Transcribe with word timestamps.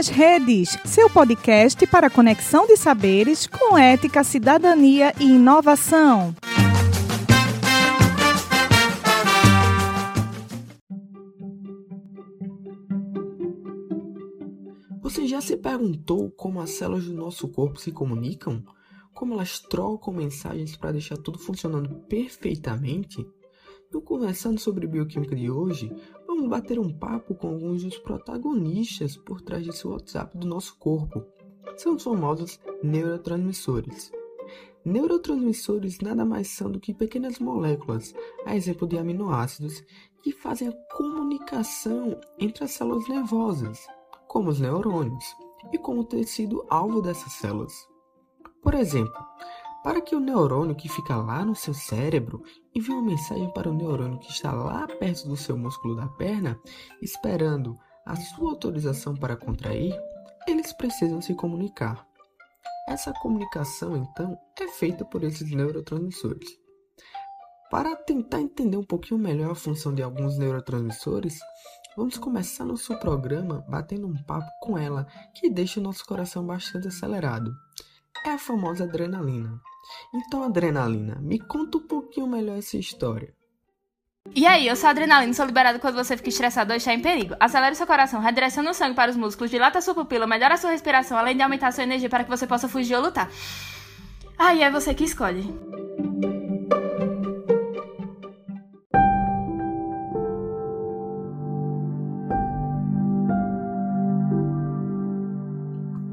nas 0.00 0.08
Redes, 0.08 0.78
seu 0.86 1.10
podcast 1.10 1.86
para 1.86 2.08
conexão 2.08 2.66
de 2.66 2.74
saberes 2.74 3.46
com 3.46 3.76
ética, 3.76 4.24
cidadania 4.24 5.12
e 5.20 5.24
inovação. 5.24 6.34
Você 15.02 15.26
já 15.26 15.42
se 15.42 15.58
perguntou 15.58 16.30
como 16.30 16.62
as 16.62 16.70
células 16.70 17.04
do 17.04 17.12
nosso 17.12 17.46
corpo 17.48 17.78
se 17.78 17.92
comunicam? 17.92 18.64
Como 19.12 19.34
elas 19.34 19.58
trocam 19.58 20.14
mensagens 20.14 20.78
para 20.78 20.92
deixar 20.92 21.18
tudo 21.18 21.38
funcionando 21.38 21.94
perfeitamente? 22.08 23.22
No 23.92 24.00
Conversando 24.00 24.58
sobre 24.58 24.86
Bioquímica 24.86 25.36
de 25.36 25.50
hoje, 25.50 25.92
vamos 26.40 26.48
bater 26.48 26.78
um 26.78 26.90
papo 26.90 27.34
com 27.34 27.48
alguns 27.48 27.84
dos 27.84 27.98
protagonistas 27.98 29.14
por 29.14 29.42
trás 29.42 29.66
desse 29.66 29.86
WhatsApp 29.86 30.38
do 30.38 30.46
nosso 30.46 30.74
corpo. 30.78 31.22
São 31.76 31.96
os 31.96 32.02
famosos 32.02 32.58
neurotransmissores. 32.82 34.10
Neurotransmissores 34.82 36.00
nada 36.00 36.24
mais 36.24 36.48
são 36.48 36.70
do 36.70 36.80
que 36.80 36.94
pequenas 36.94 37.38
moléculas, 37.38 38.14
a 38.46 38.56
exemplo 38.56 38.88
de 38.88 38.96
aminoácidos, 38.96 39.84
que 40.22 40.32
fazem 40.32 40.68
a 40.68 40.96
comunicação 40.96 42.18
entre 42.38 42.64
as 42.64 42.70
células 42.70 43.06
nervosas, 43.06 43.86
como 44.26 44.48
os 44.48 44.60
neurônios, 44.60 45.36
e 45.70 45.76
com 45.76 45.98
o 45.98 46.04
tecido 46.04 46.64
alvo 46.70 47.02
dessas 47.02 47.34
células. 47.34 47.74
Por 48.62 48.72
exemplo, 48.72 49.12
para 49.82 50.00
que 50.00 50.14
o 50.14 50.20
neurônio 50.20 50.74
que 50.74 50.88
fica 50.88 51.16
lá 51.16 51.44
no 51.44 51.54
seu 51.54 51.72
cérebro 51.72 52.42
envie 52.74 52.92
uma 52.92 53.02
mensagem 53.02 53.50
para 53.52 53.70
o 53.70 53.74
neurônio 53.74 54.18
que 54.18 54.30
está 54.30 54.52
lá 54.52 54.86
perto 54.86 55.28
do 55.28 55.36
seu 55.36 55.56
músculo 55.56 55.96
da 55.96 56.06
perna, 56.06 56.58
esperando 57.00 57.78
a 58.04 58.16
sua 58.16 58.50
autorização 58.50 59.14
para 59.14 59.36
contrair, 59.36 59.94
eles 60.46 60.72
precisam 60.72 61.20
se 61.20 61.34
comunicar. 61.34 62.06
Essa 62.88 63.12
comunicação, 63.12 63.96
então, 63.96 64.36
é 64.58 64.68
feita 64.68 65.04
por 65.04 65.22
esses 65.22 65.50
neurotransmissores. 65.50 66.48
Para 67.70 67.94
tentar 67.94 68.40
entender 68.40 68.76
um 68.76 68.84
pouquinho 68.84 69.20
melhor 69.20 69.52
a 69.52 69.54
função 69.54 69.94
de 69.94 70.02
alguns 70.02 70.36
neurotransmissores, 70.36 71.38
vamos 71.96 72.18
começar 72.18 72.64
nosso 72.64 72.98
programa 72.98 73.64
batendo 73.68 74.08
um 74.08 74.22
papo 74.24 74.50
com 74.60 74.76
ela 74.76 75.06
que 75.34 75.48
deixa 75.48 75.78
o 75.78 75.82
nosso 75.82 76.04
coração 76.04 76.44
bastante 76.44 76.88
acelerado. 76.88 77.54
É 78.24 78.30
a 78.30 78.38
famosa 78.38 78.84
adrenalina. 78.84 79.60
Então, 80.14 80.42
Adrenalina, 80.42 81.16
me 81.20 81.38
conta 81.38 81.78
um 81.78 81.86
pouquinho 81.86 82.26
melhor 82.26 82.58
essa 82.58 82.76
história. 82.76 83.34
E 84.34 84.46
aí, 84.46 84.68
eu 84.68 84.76
sou 84.76 84.88
a 84.88 84.90
adrenalina, 84.90 85.32
sou 85.32 85.46
liberada 85.46 85.78
quando 85.78 85.94
você 85.94 86.16
fica 86.16 86.28
estressado 86.28 86.70
ou 86.70 86.76
está 86.76 86.92
em 86.92 87.00
perigo. 87.00 87.34
Acelere 87.40 87.74
seu 87.74 87.86
coração, 87.86 88.20
redireciona 88.20 88.70
o 88.70 88.74
sangue 88.74 88.94
para 88.94 89.10
os 89.10 89.16
músculos, 89.16 89.50
dilata 89.50 89.80
sua 89.80 89.94
pupila, 89.94 90.26
melhora 90.26 90.54
a 90.54 90.58
sua 90.58 90.70
respiração, 90.70 91.16
além 91.16 91.34
de 91.34 91.42
aumentar 91.42 91.72
sua 91.72 91.84
energia 91.84 92.10
para 92.10 92.24
que 92.24 92.30
você 92.30 92.46
possa 92.46 92.68
fugir 92.68 92.94
ou 92.94 93.02
lutar. 93.02 93.30
Aí 94.38 94.62
é 94.62 94.70
você 94.70 94.94
que 94.94 95.04
escolhe. 95.04 95.42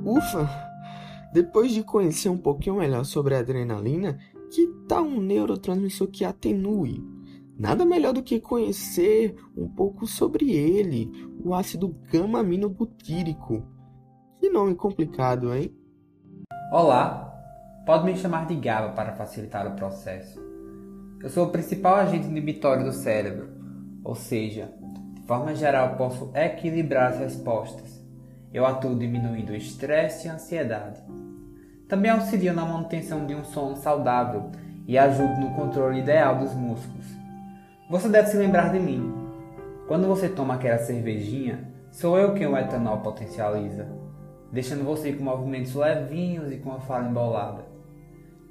Ufa! 0.06 0.68
Depois 1.34 1.72
de 1.72 1.84
conhecer 1.84 2.30
um 2.30 2.38
pouquinho 2.38 2.78
melhor 2.78 3.04
sobre 3.04 3.36
a 3.36 3.40
adrenalina, 3.40 4.18
que 4.50 4.68
tal 4.88 5.04
um 5.04 5.22
neurotransmissor 5.22 6.08
que 6.08 6.24
atenue? 6.24 7.04
Nada 7.58 7.86
melhor 7.86 8.14
do 8.14 8.24
que 8.24 8.40
conhecer 8.40 9.36
um 9.56 9.68
pouco 9.68 10.06
sobre 10.06 10.52
ele, 10.52 11.12
o 11.44 11.54
ácido 11.54 11.90
gama-aminobutírico. 12.12 13.64
Que 14.40 14.50
nome 14.50 14.76
complicado, 14.76 15.54
hein? 15.54 15.76
Olá, 16.72 17.34
pode 17.86 18.06
me 18.06 18.16
chamar 18.16 18.46
de 18.46 18.56
GABA 18.56 18.94
para 18.94 19.16
facilitar 19.16 19.68
o 19.68 19.76
processo. 19.76 20.40
Eu 21.22 21.30
sou 21.30 21.48
o 21.48 21.50
principal 21.50 21.96
agente 21.96 22.28
inibitório 22.28 22.86
do 22.86 22.94
cérebro, 22.94 23.50
ou 24.04 24.14
seja, 24.14 24.72
de 25.16 25.22
forma 25.24 25.56
geral 25.56 25.98
posso 25.98 26.32
equilibrar 26.36 27.14
as 27.14 27.20
respostas. 27.20 28.07
Eu 28.54 28.66
atuo 28.66 28.96
diminuindo 28.96 29.52
o 29.52 29.56
estresse 29.56 30.28
e 30.28 30.30
a 30.30 30.34
ansiedade. 30.34 31.02
Também 31.88 32.12
auxilia 32.12 32.54
na 32.54 32.66
manutenção 32.66 33.26
de 33.26 33.36
um 33.36 33.44
sono 33.44 33.76
saudável 33.76 34.50
e 34.88 34.98
ajuda 34.98 35.36
no 35.36 35.54
controle 35.54 36.00
ideal 36.00 36.38
dos 36.38 36.54
músculos. 36.54 37.06
Você 37.90 38.10
deve 38.10 38.30
se 38.30 38.38
lembrar 38.38 38.72
de 38.72 38.80
mim. 38.80 39.14
Quando 39.88 40.08
você 40.08 40.28
toma 40.28 40.56
aquela 40.56 40.78
cervejinha, 40.78 41.60
sou 41.92 42.18
eu 42.18 42.34
quem 42.34 42.48
o 42.48 42.58
etanol 42.58 43.00
potencializa, 43.00 43.88
deixando 44.52 44.84
você 44.84 45.14
com 45.14 45.24
movimentos 45.24 45.74
levinhos 45.76 46.52
e 46.52 46.58
com 46.58 46.74
a 46.74 46.80
fala 46.80 47.08
embolada. 47.08 47.66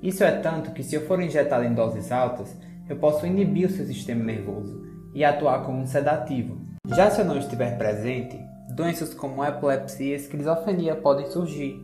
Isso 0.03 0.25
é 0.25 0.31
tanto 0.41 0.73
que 0.73 0.83
se 0.83 0.95
eu 0.95 1.07
for 1.07 1.21
injetá-lo 1.21 1.65
em 1.65 1.75
doses 1.75 2.13
altas, 2.13 2.57
eu 2.89 2.97
posso 2.97 3.27
inibir 3.27 3.67
o 3.67 3.71
seu 3.71 3.85
sistema 3.85 4.23
nervoso 4.23 4.83
e 5.15 5.25
atuar 5.25 5.65
como 5.65 5.81
um 5.81 5.87
sedativo. 5.87 6.59
Já 6.87 7.11
se 7.11 7.21
eu 7.21 7.25
não 7.25 7.39
estiver 7.39 7.77
presente, 7.77 8.39
doenças 8.75 9.15
como 9.15 9.45
epilepsia 9.45 10.13
e 10.13 10.17
esquizofrenia 10.17 10.97
podem 10.97 11.27
surgir, 11.31 11.81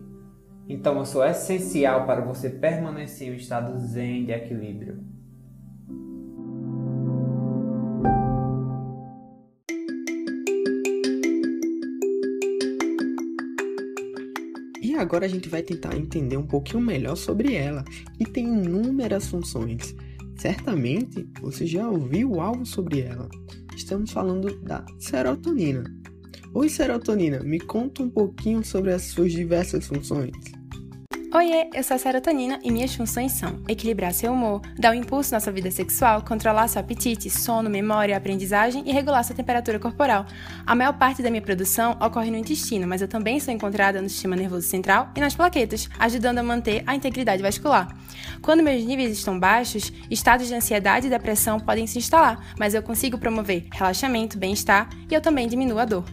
então 0.69 0.98
eu 0.98 1.04
sou 1.04 1.25
essencial 1.25 2.06
para 2.06 2.20
você 2.20 2.48
permanecer 2.48 3.28
em 3.28 3.32
um 3.32 3.34
estado 3.34 3.78
zen 3.78 4.25
de 4.25 4.32
equilíbrio. 4.32 5.04
E 14.81 14.94
agora 14.97 15.26
a 15.26 15.28
gente 15.28 15.49
vai 15.49 15.62
tentar 15.62 15.97
entender 15.97 16.37
um 16.37 16.47
pouquinho 16.47 16.81
melhor 16.81 17.16
sobre 17.16 17.54
ela, 17.54 17.84
que 18.16 18.25
tem 18.25 18.47
inúmeras 18.47 19.26
funções. 19.26 19.94
Certamente 20.37 21.28
você 21.41 21.66
já 21.66 21.88
ouviu 21.88 22.41
algo 22.41 22.64
sobre 22.66 23.00
ela. 23.00 23.28
Estamos 23.76 24.10
falando 24.10 24.60
da 24.60 24.84
serotonina. 24.99 26.01
Oi, 26.54 26.68
serotonina, 26.68 27.40
me 27.40 27.58
conta 27.58 28.02
um 28.02 28.10
pouquinho 28.10 28.62
sobre 28.62 28.92
as 28.92 29.04
suas 29.04 29.32
diversas 29.32 29.86
funções. 29.86 30.32
Oiê, 31.34 31.70
eu 31.72 31.82
sou 31.82 31.94
a 31.94 31.98
serotonina 31.98 32.60
e 32.62 32.70
minhas 32.70 32.94
funções 32.94 33.32
são 33.32 33.62
equilibrar 33.66 34.12
seu 34.12 34.34
humor, 34.34 34.60
dar 34.78 34.90
um 34.90 34.94
impulso 34.94 35.32
na 35.32 35.40
sua 35.40 35.50
vida 35.50 35.70
sexual, 35.70 36.20
controlar 36.22 36.68
seu 36.68 36.78
apetite, 36.78 37.30
sono, 37.30 37.70
memória, 37.70 38.14
aprendizagem 38.14 38.82
e 38.84 38.92
regular 38.92 39.24
sua 39.24 39.34
temperatura 39.34 39.78
corporal. 39.78 40.26
A 40.66 40.74
maior 40.74 40.92
parte 40.92 41.22
da 41.22 41.30
minha 41.30 41.40
produção 41.40 41.92
ocorre 41.92 42.30
no 42.30 42.36
intestino, 42.36 42.86
mas 42.86 43.00
eu 43.00 43.08
também 43.08 43.40
sou 43.40 43.54
encontrada 43.54 44.02
no 44.02 44.10
sistema 44.10 44.36
nervoso 44.36 44.69
central 44.69 45.10
e 45.16 45.20
nas 45.20 45.34
plaquetas, 45.34 45.88
ajudando 45.98 46.36
a 46.36 46.42
manter 46.42 46.82
a 46.86 46.94
integridade 46.94 47.42
vascular. 47.42 47.96
Quando 48.42 48.62
meus 48.62 48.84
níveis 48.84 49.16
estão 49.16 49.40
baixos, 49.40 49.90
estados 50.10 50.48
de 50.48 50.54
ansiedade 50.54 51.06
e 51.06 51.10
depressão 51.10 51.58
podem 51.58 51.86
se 51.86 51.96
instalar, 51.96 52.54
mas 52.58 52.74
eu 52.74 52.82
consigo 52.82 53.16
promover 53.16 53.69
relaxamento, 53.72 54.36
bem-estar 54.36 54.90
e 55.10 55.14
eu 55.14 55.22
também 55.22 55.48
diminuo 55.48 55.78
a 55.78 55.86
dor. 55.86 56.04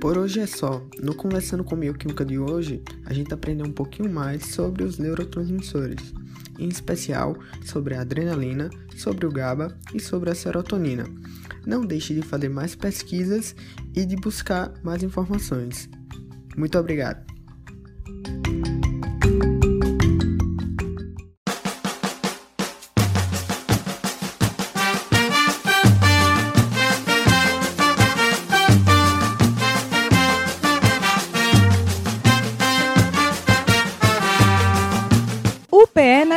Por 0.00 0.16
hoje 0.16 0.40
é 0.40 0.46
só. 0.46 0.82
No 0.98 1.14
Conversando 1.14 1.62
com 1.62 1.76
Bioquímica 1.76 2.24
de 2.24 2.38
hoje, 2.38 2.82
a 3.04 3.12
gente 3.12 3.34
aprendeu 3.34 3.66
um 3.66 3.72
pouquinho 3.72 4.10
mais 4.10 4.46
sobre 4.46 4.82
os 4.82 4.96
neurotransmissores, 4.96 6.14
em 6.58 6.68
especial 6.68 7.36
sobre 7.66 7.94
a 7.94 8.00
adrenalina, 8.00 8.70
sobre 8.96 9.26
o 9.26 9.30
GABA 9.30 9.76
e 9.94 10.00
sobre 10.00 10.30
a 10.30 10.34
serotonina. 10.34 11.04
Não 11.66 11.84
deixe 11.84 12.14
de 12.14 12.22
fazer 12.22 12.48
mais 12.48 12.74
pesquisas 12.74 13.54
e 13.94 14.06
de 14.06 14.16
buscar 14.16 14.72
mais 14.82 15.02
informações. 15.02 15.86
Muito 16.56 16.78
obrigado. 16.78 17.29